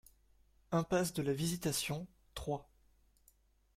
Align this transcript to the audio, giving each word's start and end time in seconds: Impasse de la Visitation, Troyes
Impasse 0.71 1.13
de 1.13 1.21
la 1.21 1.31
Visitation, 1.31 2.07
Troyes 2.33 2.65